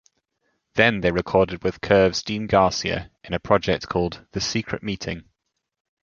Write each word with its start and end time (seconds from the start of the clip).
Then 0.73 1.01
they 1.01 1.11
recorded 1.11 1.63
with 1.63 1.79
Curve's 1.79 2.23
Dean 2.23 2.47
Garcia 2.47 3.11
in 3.23 3.35
a 3.35 3.39
project 3.39 3.87
called 3.87 4.25
"The 4.31 4.41
Secret 4.41 4.81
Meeting". 4.81 5.25